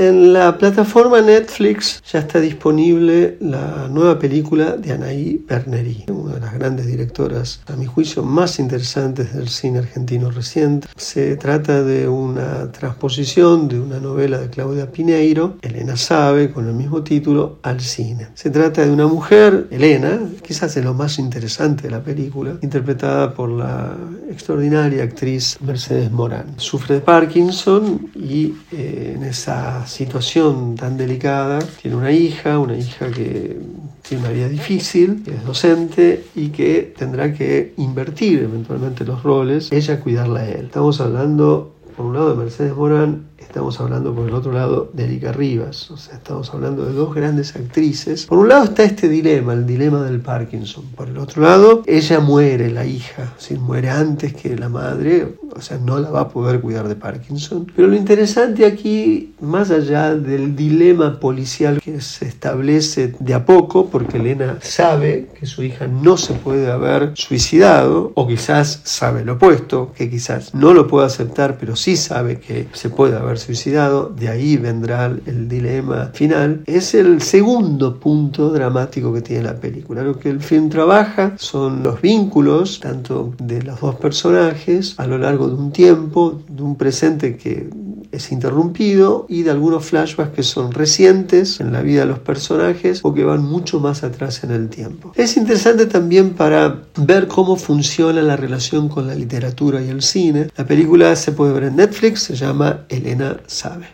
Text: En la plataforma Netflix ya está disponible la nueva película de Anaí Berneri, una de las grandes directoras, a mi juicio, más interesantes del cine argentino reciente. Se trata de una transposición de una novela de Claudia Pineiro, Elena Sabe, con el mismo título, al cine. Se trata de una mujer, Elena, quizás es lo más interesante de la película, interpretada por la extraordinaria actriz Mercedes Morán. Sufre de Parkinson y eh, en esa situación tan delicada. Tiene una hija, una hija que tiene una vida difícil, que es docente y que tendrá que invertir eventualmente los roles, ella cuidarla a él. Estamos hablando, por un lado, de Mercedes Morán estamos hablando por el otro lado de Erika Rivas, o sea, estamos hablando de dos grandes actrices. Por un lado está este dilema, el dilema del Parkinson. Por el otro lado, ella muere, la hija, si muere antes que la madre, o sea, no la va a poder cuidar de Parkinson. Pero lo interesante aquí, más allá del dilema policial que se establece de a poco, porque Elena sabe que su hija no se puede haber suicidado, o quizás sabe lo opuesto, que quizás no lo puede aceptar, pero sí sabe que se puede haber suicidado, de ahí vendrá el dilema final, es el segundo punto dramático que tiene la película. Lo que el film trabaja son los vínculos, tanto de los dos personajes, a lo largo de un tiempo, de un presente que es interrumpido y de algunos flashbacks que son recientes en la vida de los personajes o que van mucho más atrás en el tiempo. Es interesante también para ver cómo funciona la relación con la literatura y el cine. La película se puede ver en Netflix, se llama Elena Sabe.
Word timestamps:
En 0.00 0.32
la 0.32 0.56
plataforma 0.56 1.20
Netflix 1.20 2.00
ya 2.12 2.20
está 2.20 2.38
disponible 2.38 3.36
la 3.40 3.88
nueva 3.90 4.16
película 4.16 4.76
de 4.76 4.92
Anaí 4.92 5.44
Berneri, 5.44 6.04
una 6.06 6.34
de 6.34 6.40
las 6.40 6.54
grandes 6.54 6.86
directoras, 6.86 7.62
a 7.66 7.74
mi 7.74 7.86
juicio, 7.86 8.22
más 8.22 8.60
interesantes 8.60 9.34
del 9.34 9.48
cine 9.48 9.80
argentino 9.80 10.30
reciente. 10.30 10.86
Se 10.94 11.34
trata 11.34 11.82
de 11.82 12.06
una 12.06 12.70
transposición 12.70 13.66
de 13.66 13.80
una 13.80 13.98
novela 13.98 14.38
de 14.38 14.48
Claudia 14.50 14.92
Pineiro, 14.92 15.56
Elena 15.62 15.96
Sabe, 15.96 16.52
con 16.52 16.68
el 16.68 16.74
mismo 16.74 17.02
título, 17.02 17.58
al 17.62 17.80
cine. 17.80 18.28
Se 18.34 18.50
trata 18.50 18.86
de 18.86 18.92
una 18.92 19.08
mujer, 19.08 19.66
Elena, 19.72 20.20
quizás 20.46 20.76
es 20.76 20.84
lo 20.84 20.94
más 20.94 21.18
interesante 21.18 21.82
de 21.82 21.90
la 21.90 22.04
película, 22.04 22.56
interpretada 22.62 23.34
por 23.34 23.48
la 23.48 23.96
extraordinaria 24.30 25.02
actriz 25.02 25.58
Mercedes 25.60 26.12
Morán. 26.12 26.54
Sufre 26.56 26.94
de 26.94 27.00
Parkinson 27.00 28.12
y 28.14 28.54
eh, 28.70 29.14
en 29.16 29.24
esa 29.24 29.87
situación 29.88 30.76
tan 30.76 30.96
delicada. 30.96 31.58
Tiene 31.82 31.96
una 31.96 32.12
hija, 32.12 32.58
una 32.58 32.76
hija 32.76 33.10
que 33.10 33.58
tiene 34.08 34.24
una 34.24 34.32
vida 34.32 34.48
difícil, 34.48 35.22
que 35.24 35.32
es 35.32 35.44
docente 35.44 36.24
y 36.34 36.48
que 36.48 36.94
tendrá 36.96 37.32
que 37.32 37.74
invertir 37.76 38.40
eventualmente 38.40 39.04
los 39.04 39.22
roles, 39.22 39.70
ella 39.72 40.00
cuidarla 40.00 40.40
a 40.40 40.48
él. 40.48 40.66
Estamos 40.66 41.00
hablando, 41.00 41.74
por 41.96 42.06
un 42.06 42.14
lado, 42.14 42.30
de 42.30 42.36
Mercedes 42.36 42.74
Morán 42.74 43.28
estamos 43.48 43.80
hablando 43.80 44.14
por 44.14 44.28
el 44.28 44.34
otro 44.34 44.52
lado 44.52 44.90
de 44.92 45.04
Erika 45.04 45.32
Rivas, 45.32 45.90
o 45.90 45.96
sea, 45.96 46.16
estamos 46.16 46.52
hablando 46.52 46.84
de 46.84 46.92
dos 46.92 47.14
grandes 47.14 47.56
actrices. 47.56 48.26
Por 48.26 48.38
un 48.38 48.48
lado 48.48 48.64
está 48.64 48.84
este 48.84 49.08
dilema, 49.08 49.54
el 49.54 49.66
dilema 49.66 50.02
del 50.02 50.20
Parkinson. 50.20 50.84
Por 50.94 51.08
el 51.08 51.16
otro 51.16 51.42
lado, 51.42 51.82
ella 51.86 52.20
muere, 52.20 52.70
la 52.70 52.84
hija, 52.84 53.32
si 53.38 53.56
muere 53.56 53.88
antes 53.88 54.34
que 54.34 54.54
la 54.54 54.68
madre, 54.68 55.38
o 55.58 55.62
sea, 55.62 55.78
no 55.78 55.98
la 55.98 56.10
va 56.10 56.20
a 56.20 56.28
poder 56.28 56.60
cuidar 56.60 56.88
de 56.88 56.94
Parkinson. 56.94 57.66
Pero 57.74 57.88
lo 57.88 57.96
interesante 57.96 58.64
aquí, 58.64 59.34
más 59.40 59.70
allá 59.70 60.14
del 60.14 60.54
dilema 60.54 61.18
policial 61.20 61.80
que 61.80 62.00
se 62.00 62.26
establece 62.26 63.14
de 63.18 63.34
a 63.34 63.44
poco, 63.44 63.88
porque 63.90 64.18
Elena 64.18 64.58
sabe 64.60 65.28
que 65.38 65.46
su 65.46 65.62
hija 65.62 65.86
no 65.86 66.16
se 66.16 66.34
puede 66.34 66.70
haber 66.70 67.12
suicidado, 67.14 68.12
o 68.14 68.26
quizás 68.26 68.80
sabe 68.84 69.24
lo 69.24 69.34
opuesto, 69.34 69.92
que 69.94 70.08
quizás 70.08 70.54
no 70.54 70.72
lo 70.72 70.86
puede 70.86 71.06
aceptar, 71.06 71.58
pero 71.58 71.76
sí 71.76 71.96
sabe 71.96 72.38
que 72.38 72.68
se 72.72 72.90
puede 72.90 73.16
haber 73.16 73.38
suicidado, 73.38 74.08
de 74.08 74.28
ahí 74.28 74.56
vendrá 74.56 75.06
el 75.06 75.48
dilema 75.48 76.10
final, 76.14 76.62
es 76.66 76.94
el 76.94 77.20
segundo 77.22 77.98
punto 77.98 78.50
dramático 78.50 79.12
que 79.12 79.22
tiene 79.22 79.44
la 79.44 79.56
película. 79.56 80.02
Lo 80.02 80.18
que 80.18 80.30
el 80.30 80.40
film 80.40 80.68
trabaja 80.68 81.34
son 81.36 81.82
los 81.82 82.00
vínculos, 82.00 82.80
tanto 82.80 83.34
de 83.38 83.62
los 83.62 83.80
dos 83.80 83.96
personajes, 83.96 84.94
a 84.98 85.06
lo 85.06 85.18
largo 85.18 85.47
de 85.48 85.54
un 85.54 85.72
tiempo, 85.72 86.42
de 86.48 86.62
un 86.62 86.76
presente 86.76 87.36
que 87.36 87.70
es 88.10 88.32
interrumpido 88.32 89.26
y 89.28 89.42
de 89.42 89.50
algunos 89.50 89.84
flashbacks 89.84 90.34
que 90.34 90.42
son 90.42 90.72
recientes 90.72 91.60
en 91.60 91.72
la 91.72 91.82
vida 91.82 92.00
de 92.00 92.06
los 92.06 92.18
personajes 92.18 93.00
o 93.02 93.12
que 93.12 93.24
van 93.24 93.42
mucho 93.42 93.80
más 93.80 94.02
atrás 94.02 94.44
en 94.44 94.50
el 94.50 94.68
tiempo. 94.68 95.12
Es 95.14 95.36
interesante 95.36 95.86
también 95.86 96.30
para 96.30 96.82
ver 96.96 97.28
cómo 97.28 97.56
funciona 97.56 98.22
la 98.22 98.36
relación 98.36 98.88
con 98.88 99.06
la 99.06 99.14
literatura 99.14 99.82
y 99.82 99.88
el 99.88 100.02
cine. 100.02 100.50
La 100.56 100.66
película 100.66 101.14
se 101.16 101.32
puede 101.32 101.52
ver 101.52 101.64
en 101.64 101.76
Netflix, 101.76 102.22
se 102.22 102.36
llama 102.36 102.84
Elena 102.88 103.38
Sabe. 103.46 103.86